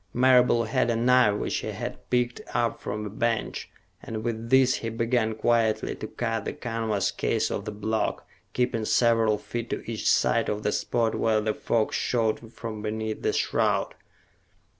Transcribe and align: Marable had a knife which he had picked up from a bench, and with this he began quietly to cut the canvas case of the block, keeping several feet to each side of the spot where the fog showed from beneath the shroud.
Marable 0.15 0.63
had 0.63 0.89
a 0.89 0.95
knife 0.95 1.35
which 1.35 1.57
he 1.57 1.67
had 1.67 2.09
picked 2.09 2.41
up 2.55 2.81
from 2.81 3.05
a 3.05 3.09
bench, 3.11 3.69
and 4.01 4.23
with 4.23 4.49
this 4.49 4.77
he 4.77 4.89
began 4.89 5.35
quietly 5.35 5.93
to 5.93 6.07
cut 6.07 6.43
the 6.45 6.53
canvas 6.53 7.11
case 7.11 7.51
of 7.51 7.65
the 7.65 7.71
block, 7.71 8.27
keeping 8.53 8.83
several 8.83 9.37
feet 9.37 9.69
to 9.69 9.83
each 9.87 10.09
side 10.09 10.49
of 10.49 10.63
the 10.63 10.71
spot 10.71 11.13
where 11.13 11.39
the 11.39 11.53
fog 11.53 11.93
showed 11.93 12.51
from 12.51 12.81
beneath 12.81 13.21
the 13.21 13.31
shroud. 13.31 13.93